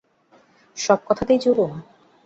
[0.77, 1.71] সব কথাতেই জুলুম?